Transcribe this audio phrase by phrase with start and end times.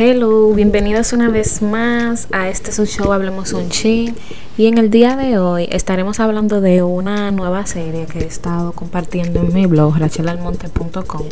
[0.00, 4.14] Hello, bienvenidos una vez más a este su show Hablemos un chin.
[4.56, 8.70] Y en el día de hoy estaremos hablando de una nueva serie que he estado
[8.70, 11.22] compartiendo en mi blog rachelalmonte.com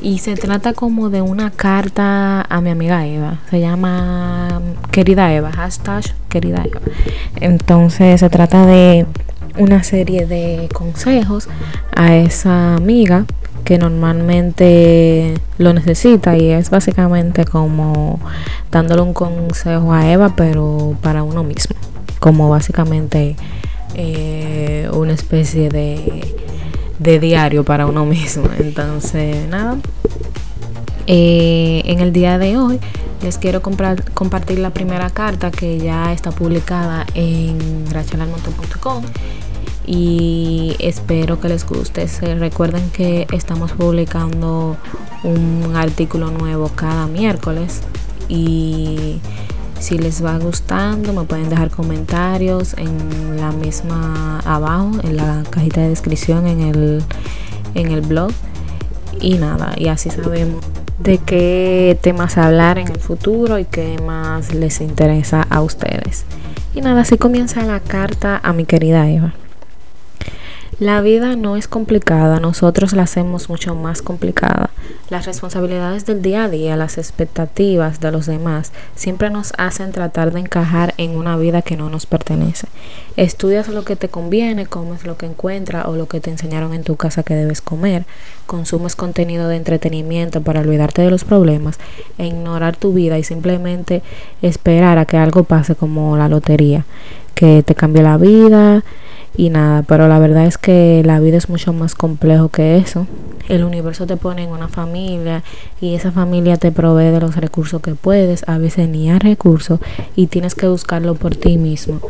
[0.00, 5.52] y se trata como de una carta a mi amiga Eva, se llama querida Eva,
[5.52, 6.80] hashtag querida Eva.
[7.38, 9.04] Entonces se trata de
[9.58, 11.50] una serie de consejos
[11.94, 13.26] a esa amiga
[13.64, 18.20] que normalmente lo necesita y es básicamente como
[18.70, 21.76] dándole un consejo a Eva pero para uno mismo.
[22.18, 23.36] Como básicamente
[23.94, 26.34] eh, una especie de,
[26.98, 28.44] de diario para uno mismo.
[28.58, 29.76] Entonces nada.
[31.06, 32.78] Eh, en el día de hoy
[33.22, 37.58] les quiero compartir la primera carta que ya está publicada en
[37.90, 39.02] rachelalmonte.com
[39.86, 42.06] y espero que les guste.
[42.08, 44.76] Se recuerden que estamos publicando
[45.24, 47.82] un artículo nuevo cada miércoles
[48.28, 49.20] y
[49.78, 55.80] si les va gustando me pueden dejar comentarios en la misma abajo en la cajita
[55.80, 57.02] de descripción en el
[57.74, 58.30] en el blog.
[59.20, 60.64] Y nada y así sabemos
[60.98, 66.24] de qué temas hablar en el futuro y qué más les interesa a ustedes.
[66.74, 69.34] Y nada así comienza la carta a mi querida Eva
[70.80, 74.70] la vida no es complicada, nosotros la hacemos mucho más complicada.
[75.10, 80.32] Las responsabilidades del día a día, las expectativas de los demás, siempre nos hacen tratar
[80.32, 82.66] de encajar en una vida que no nos pertenece.
[83.16, 86.82] Estudias lo que te conviene, comes lo que encuentras o lo que te enseñaron en
[86.82, 88.06] tu casa que debes comer,
[88.46, 91.78] consumes contenido de entretenimiento para olvidarte de los problemas
[92.16, 94.02] e ignorar tu vida y simplemente
[94.40, 96.86] esperar a que algo pase como la lotería,
[97.34, 98.82] que te cambie la vida
[99.36, 103.06] y nada, pero la verdad es que la vida es mucho más complejo que eso.
[103.48, 105.42] El universo te pone en una familia
[105.80, 109.80] y esa familia te provee de los recursos que puedes, a veces ni hay recursos
[110.14, 112.00] y tienes que buscarlo por ti mismo.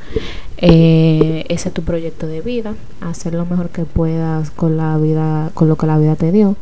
[0.58, 5.50] Eh, ese es tu proyecto de vida, hacer lo mejor que puedas con la vida,
[5.54, 6.56] con lo que la vida te dio,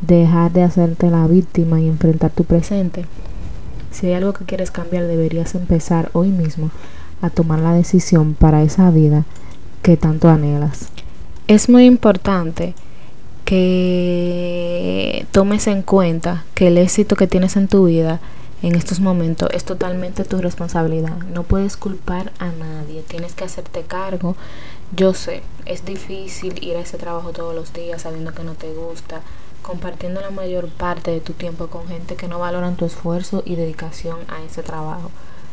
[0.00, 3.06] dejar de hacerte la víctima y enfrentar tu presente.
[3.92, 6.70] Si hay algo que quieres cambiar, deberías empezar hoy mismo
[7.22, 9.24] a tomar la decisión para esa vida
[9.82, 10.88] que tanto anhelas.
[11.48, 12.74] Es muy importante
[13.44, 18.20] que tomes en cuenta que el éxito que tienes en tu vida
[18.62, 21.16] en estos momentos es totalmente tu responsabilidad.
[21.34, 24.36] No puedes culpar a nadie, tienes que hacerte cargo.
[24.94, 28.72] Yo sé, es difícil ir a ese trabajo todos los días sabiendo que no te
[28.72, 29.22] gusta,
[29.62, 33.56] compartiendo la mayor parte de tu tiempo con gente que no valoran tu esfuerzo y
[33.56, 35.10] dedicación a ese trabajo.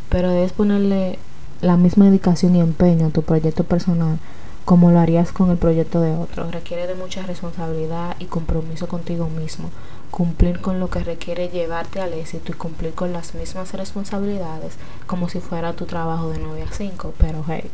[0.09, 1.17] Pero debes ponerle
[1.61, 4.19] la misma dedicación y empeño a tu proyecto personal
[4.67, 6.51] como lo harías con el proyecto de otro.
[6.51, 9.69] Requiere de mucha responsabilidad y compromiso contigo mismo.
[10.11, 14.73] Cumplir con lo que requiere llevarte al éxito y cumplir con las mismas responsabilidades
[15.05, 17.13] como si fuera tu trabajo de 9 a 5.
[17.17, 17.71] Pero hey,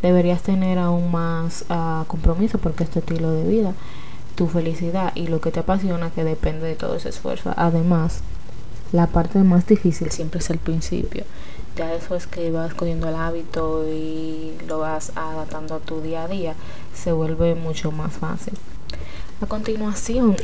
[0.00, 3.74] deberías tener aún más uh, compromiso porque este estilo de vida,
[4.34, 7.52] tu felicidad y lo que te apasiona que depende de todo ese esfuerzo.
[7.54, 8.22] Además,
[8.92, 11.24] la parte más difícil siempre es el principio.
[11.76, 16.28] Ya después que vas cogiendo el hábito y lo vas adaptando a tu día a
[16.28, 16.54] día,
[16.94, 18.54] se vuelve mucho más fácil.
[19.42, 20.36] A continuación,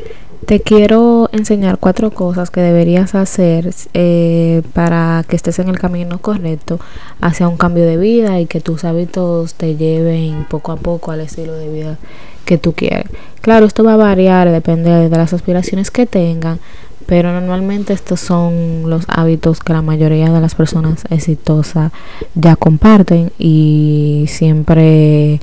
[0.47, 6.19] te quiero enseñar cuatro cosas que deberías hacer eh, para que estés en el camino
[6.19, 6.81] correcto
[7.21, 11.21] hacia un cambio de vida y que tus hábitos te lleven poco a poco al
[11.21, 11.99] estilo de vida
[12.47, 13.05] que tú quieres.
[13.43, 16.59] Claro, esto va a variar, depende de las aspiraciones que tengan,
[17.07, 21.93] pero normalmente estos son los hábitos que la mayoría de las personas exitosas
[22.35, 25.41] ya comparten y siempre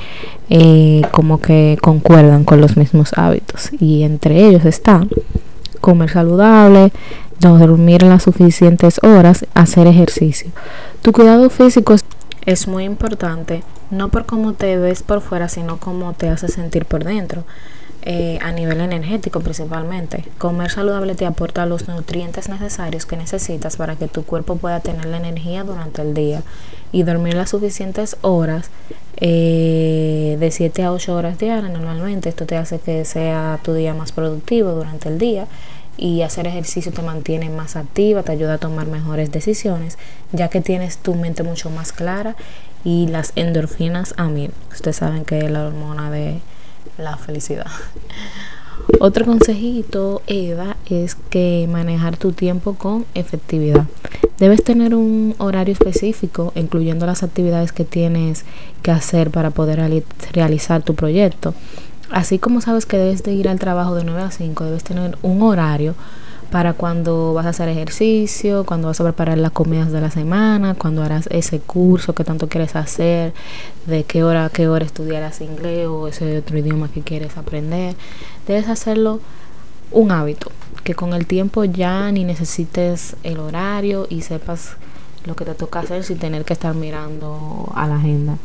[0.49, 5.07] eh, como que concuerdan con los mismos hábitos y entre ellos está
[5.79, 6.91] comer saludable,
[7.39, 10.51] dormir las suficientes horas, hacer ejercicio.
[11.01, 11.95] Tu cuidado físico
[12.45, 16.85] es muy importante, no por cómo te ves por fuera, sino cómo te hace sentir
[16.85, 17.43] por dentro.
[18.05, 20.25] Eh, a nivel energético principalmente.
[20.37, 25.05] Comer saludable te aporta los nutrientes necesarios que necesitas para que tu cuerpo pueda tener
[25.05, 26.43] la energía durante el día
[26.91, 28.71] y dormir las suficientes horas
[29.21, 32.27] eh, de 7 a 8 horas diarias normalmente.
[32.27, 35.47] Esto te hace que sea tu día más productivo durante el día
[35.95, 39.97] y hacer ejercicio te mantiene más activa, te ayuda a tomar mejores decisiones,
[40.33, 42.35] ya que tienes tu mente mucho más clara
[42.83, 44.49] y las endorfinas a mí.
[44.73, 46.41] Ustedes saben que es la hormona de
[46.97, 47.67] la felicidad.
[48.99, 53.85] Otro consejito, Eva, es que manejar tu tiempo con efectividad.
[54.39, 58.45] Debes tener un horario específico, incluyendo las actividades que tienes
[58.81, 61.53] que hacer para poder realizar tu proyecto.
[62.11, 65.17] Así como sabes que debes de ir al trabajo de 9 a 5, debes tener
[65.21, 65.95] un horario
[66.53, 70.75] para cuando vas a hacer ejercicio, cuando vas a preparar las comidas de la semana,
[70.75, 73.33] cuando harás ese curso que tanto quieres hacer,
[73.87, 77.95] de qué hora a qué hora estudiarás inglés o ese otro idioma que quieres aprender.
[78.45, 79.19] Debes hacerlo
[79.89, 80.51] un hábito,
[80.83, 84.75] que con el tiempo ya ni necesites el horario y sepas
[85.25, 88.37] lo que te toca hacer sin tener que estar mirando a la agenda.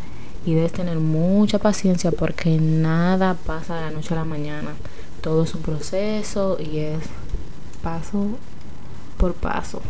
[0.47, 4.71] Y debes tener mucha paciencia porque nada pasa de la noche a la mañana.
[5.21, 7.01] Todo es un proceso y es
[7.83, 8.27] paso
[9.17, 9.81] por paso.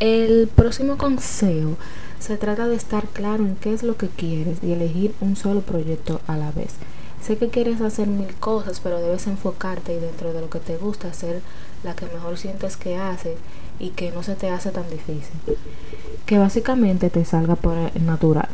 [0.00, 1.76] El próximo consejo
[2.18, 5.60] se trata de estar claro en qué es lo que quieres y elegir un solo
[5.60, 6.74] proyecto a la vez.
[7.22, 10.76] Sé que quieres hacer mil cosas, pero debes enfocarte y dentro de lo que te
[10.76, 11.40] gusta hacer
[11.82, 13.36] la que mejor sientes que haces
[13.78, 15.34] y que no se te hace tan difícil.
[16.26, 18.48] Que básicamente te salga por natural,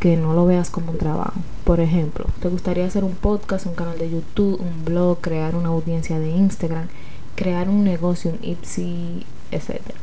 [0.00, 1.40] que no lo veas como un trabajo.
[1.64, 5.68] Por ejemplo, te gustaría hacer un podcast, un canal de YouTube, un blog, crear una
[5.68, 6.88] audiencia de Instagram
[7.36, 9.98] crear un negocio, un Ipsy, etcétera.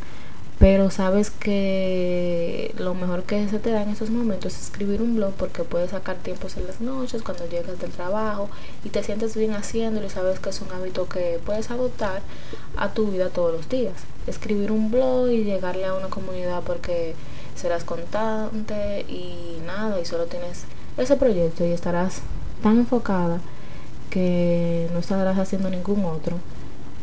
[0.60, 5.16] Pero sabes que lo mejor que se te da en esos momentos es escribir un
[5.16, 8.50] blog porque puedes sacar tiempos en las noches cuando llegas del trabajo
[8.86, 12.22] y te sientes bien haciéndolo y sabes que es un hábito que puedes adoptar
[12.78, 13.96] a tu vida todos los días.
[14.26, 17.14] Escribir un blog y llegarle a una comunidad porque
[17.56, 20.64] serás constante y nada y solo tienes
[20.98, 22.22] ese proyecto y estarás
[22.62, 23.42] tan enfocada
[24.10, 26.38] que no estarás haciendo ningún otro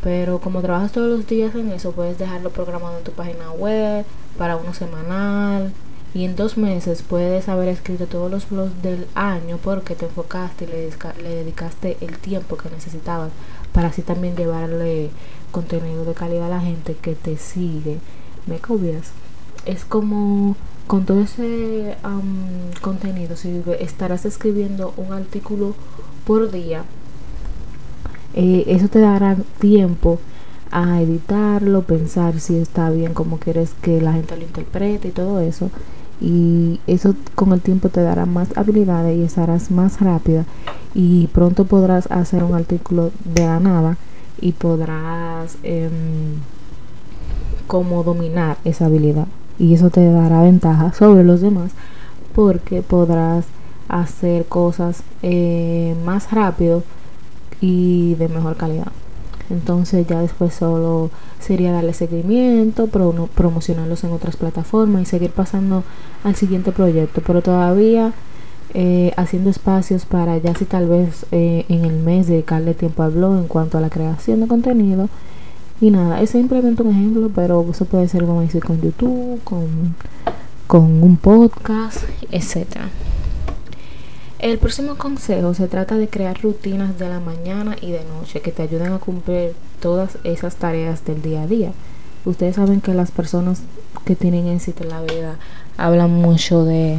[0.02, 4.04] pero como trabajas todos los días en eso, puedes dejarlo programado en tu página web
[4.38, 5.72] para uno semanal.
[6.12, 10.64] Y en dos meses puedes haber escrito todos los blogs del año porque te enfocaste
[10.64, 10.90] y le,
[11.22, 13.30] le dedicaste el tiempo que necesitabas
[13.72, 15.10] para así también llevarle
[15.52, 17.98] contenido de calidad a la gente que te sigue.
[18.46, 19.12] ¿Me copias?
[19.66, 20.56] Es como
[20.86, 21.96] con todo ese
[22.80, 25.76] contenido, si estarás escribiendo un artículo
[26.26, 26.84] por día,
[28.34, 30.18] eh, eso te dará tiempo
[30.70, 35.40] a editarlo, pensar si está bien como quieres que la gente lo interprete y todo
[35.40, 35.70] eso.
[36.20, 40.44] Y eso con el tiempo te dará más habilidades y estarás más rápida
[40.94, 43.96] y pronto podrás hacer un artículo de la nada
[44.40, 45.90] y podrás em,
[47.66, 49.26] como dominar esa habilidad
[49.58, 51.70] y eso te dará ventaja sobre los demás
[52.34, 53.44] porque podrás
[53.88, 56.82] hacer cosas eh, más rápido
[57.60, 58.92] y de mejor calidad.
[59.50, 61.10] Entonces ya después solo
[61.40, 65.82] sería darle seguimiento, promocionarlos en otras plataformas y seguir pasando
[66.22, 67.20] al siguiente proyecto.
[67.26, 68.12] Pero todavía
[68.72, 73.10] eh, haciendo espacios para ya si tal vez eh, en el mes dedicarle tiempo al
[73.10, 75.08] blog en cuanto a la creación de contenido.
[75.80, 79.96] Y nada, es simplemente un ejemplo, pero eso puede ser como decir con YouTube, con,
[80.66, 82.90] con un podcast, etcétera.
[84.40, 88.52] El próximo consejo se trata de crear rutinas de la mañana y de noche que
[88.52, 89.52] te ayuden a cumplir
[89.82, 91.72] todas esas tareas del día a día.
[92.24, 93.60] Ustedes saben que las personas
[94.06, 95.36] que tienen éxito en la vida
[95.76, 96.96] hablan mucho de,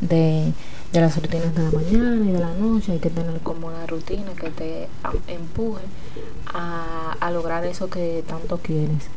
[0.00, 0.52] de,
[0.92, 2.92] las rutinas de la mañana y de la noche.
[2.92, 4.86] Hay que tener como una rutina que te
[5.26, 5.82] empuje
[6.54, 9.08] a, a lograr eso que tanto quieres.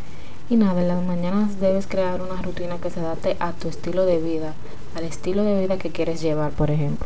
[0.50, 4.08] Y nada, en las mañanas debes crear una rutina que se adapte a tu estilo
[4.08, 4.56] de vida,
[4.96, 7.06] al estilo de vida que quieres llevar, por ejemplo.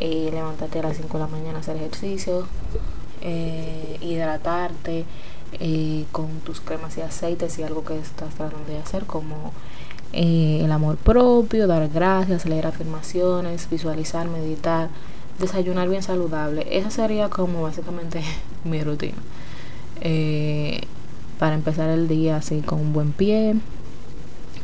[0.00, 2.46] Eh, levantarte a las 5 de la mañana a hacer ejercicio,
[3.20, 5.04] eh, hidratarte
[5.60, 9.52] eh, con tus cremas y aceites y algo que estás tratando de hacer, como
[10.14, 14.88] eh, el amor propio, dar gracias, leer afirmaciones, visualizar, meditar,
[15.38, 16.66] desayunar bien saludable.
[16.70, 18.22] Esa sería como básicamente
[18.64, 19.18] mi rutina.
[21.38, 23.56] para empezar el día así con un buen pie.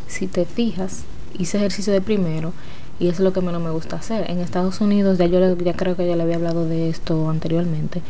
[0.08, 1.04] Si te fijas,
[1.38, 2.54] hice ejercicio de primero
[2.98, 4.30] y es lo que menos me gusta hacer.
[4.30, 8.02] En Estados Unidos, ya yo ya creo que ya le había hablado de esto anteriormente,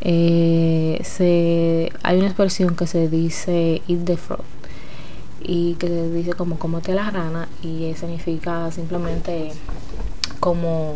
[0.00, 4.44] eh, se, hay una expresión que se dice eat the frog
[5.40, 9.52] y que se dice como como te la rana y significa simplemente
[10.40, 10.94] como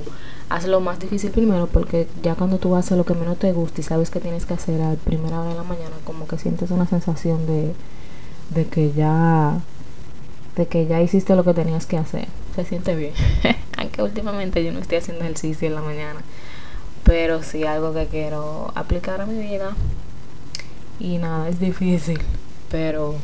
[0.49, 3.81] haz lo más difícil primero porque ya cuando tú haces lo que menos te gusta
[3.81, 6.71] y sabes que tienes que hacer a primera hora de la mañana como que sientes
[6.71, 7.73] una sensación de,
[8.51, 9.61] de que ya
[10.57, 12.29] de que ya hiciste lo que tenías que hacer.
[12.55, 13.13] Se siente bien.
[13.77, 16.21] Aunque últimamente yo no estoy haciendo ejercicio en la mañana.
[17.05, 19.75] Pero sí algo que quiero aplicar a mi vida.
[21.01, 22.21] Y nada, es difícil.
[22.71, 23.17] Pero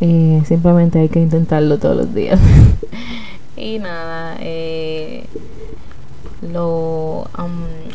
[0.00, 2.40] eh, simplemente hay que intentarlo todos los días.
[3.56, 5.24] y nada, eh,
[6.52, 7.28] lo,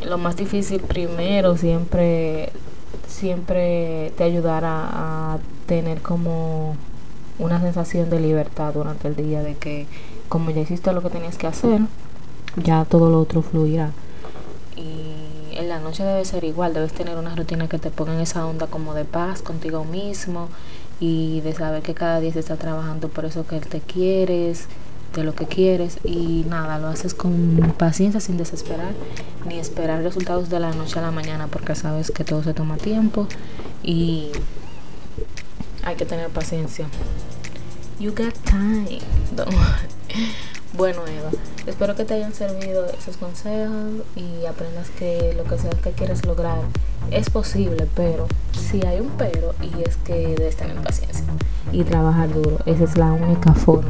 [0.06, 2.52] lo más difícil primero siempre
[3.08, 6.76] siempre te ayudará a tener como
[7.40, 9.88] una sensación de libertad durante el día, de que
[10.28, 11.82] como ya hiciste lo que tenías que hacer,
[12.64, 13.92] ya todo lo otro fluirá.
[14.76, 18.22] Y en la noche debe ser igual, debes tener una rutina que te ponga en
[18.22, 20.50] esa onda como de paz contigo mismo
[21.00, 24.68] y de saber que cada día se está trabajando por eso que te quieres,
[25.16, 28.94] de lo que quieres y nada, lo haces con paciencia, sin desesperar,
[29.48, 32.78] ni esperar resultados de la noche a la mañana porque sabes que todo se toma
[32.78, 33.28] tiempo
[33.84, 34.30] y
[35.84, 36.86] hay que tener paciencia.
[38.00, 39.00] You got time.
[40.78, 41.32] Bueno, Eva,
[41.66, 46.26] espero que te hayan servido esos consejos y aprendas que lo que sea que quieres
[46.26, 46.60] lograr
[47.10, 51.26] es posible, pero si hay un pero y es que debes tener paciencia
[51.74, 52.60] y trabajar duro.
[52.68, 53.90] Esa es la única forma.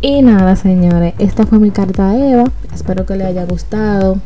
[0.00, 2.44] Y nada, señores, esta fue mi carta a Eva.
[2.72, 4.18] Espero que le haya gustado.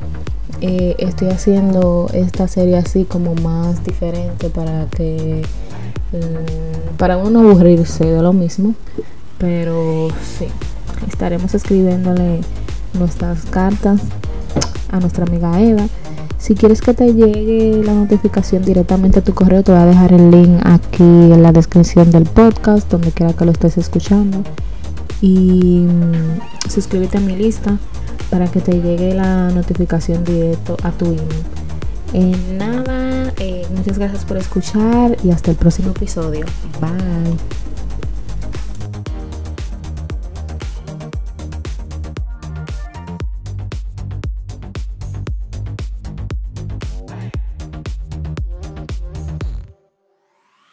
[0.60, 5.42] Eh, estoy haciendo esta serie así como más diferente para que
[6.96, 8.74] para uno aburrirse de lo mismo
[9.38, 10.08] pero
[10.38, 10.46] sí,
[11.08, 12.40] estaremos escribiéndole
[12.94, 14.00] nuestras cartas
[14.90, 15.86] a nuestra amiga Eva.
[16.38, 20.12] Si quieres que te llegue la notificación directamente a tu correo, te voy a dejar
[20.12, 24.42] el link aquí en la descripción del podcast, donde quiera que lo estés escuchando.
[25.20, 27.78] Y mm, suscríbete a mi lista
[28.30, 31.26] para que te llegue la notificación directo a tu email.
[32.12, 33.05] Eh, nada, eh,
[33.70, 36.46] muchas gracias por escuchar y hasta el próximo episodio.
[36.80, 37.65] Bye.